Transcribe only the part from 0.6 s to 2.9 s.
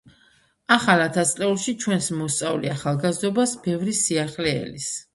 ახალ ათასწლეულში ჩვენს მოსწავლე